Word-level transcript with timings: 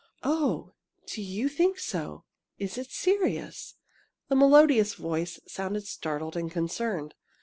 "Oh, 0.23 0.73
do 1.05 1.21
you 1.21 1.47
think 1.47 1.77
so? 1.77 2.25
Is 2.57 2.75
it 2.79 2.89
serious?" 2.89 3.75
The 4.29 4.35
melodious 4.35 4.95
voice 4.95 5.39
sounded 5.45 5.85
startled 5.85 6.35
and 6.35 6.49
concerned. 6.49 7.13